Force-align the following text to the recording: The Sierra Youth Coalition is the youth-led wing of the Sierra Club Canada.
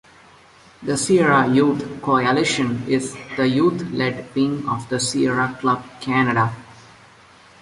The 0.81 0.97
Sierra 0.97 1.47
Youth 1.47 2.01
Coalition 2.01 2.83
is 2.87 3.15
the 3.37 3.47
youth-led 3.47 4.33
wing 4.33 4.67
of 4.67 4.89
the 4.89 4.99
Sierra 4.99 5.55
Club 5.61 5.85
Canada. 5.99 6.51